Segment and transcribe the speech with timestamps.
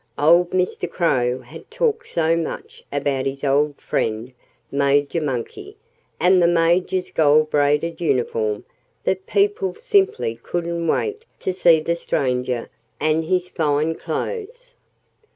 [0.17, 0.89] Old Mr.
[0.89, 4.33] Crow had talked so much about his old friend
[4.71, 5.77] Major Monkey
[6.19, 8.65] and the Major's gold braided uniform
[9.03, 12.67] that people simply couldn't wait to see the stranger
[12.99, 14.73] and his fine clothes.